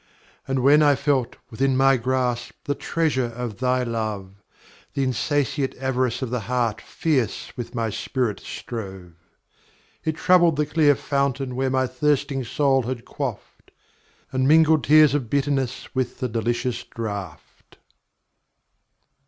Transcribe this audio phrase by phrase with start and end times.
[0.47, 4.33] And when I felt within my grasp, The treasure of thy love;
[4.95, 11.55] The insatiate avarice of the heart Fierce with my spirit strove.It troubled the clear fountain
[11.55, 13.69] where My thirsting soul had quaffed,
[14.31, 17.77] And mingled tears of bitterness With the delicious draught.